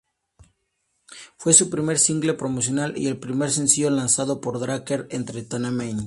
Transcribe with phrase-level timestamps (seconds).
[1.37, 5.99] Fue su primer single promocional y el primer sencillo lanzado por Drakkar Entertainment.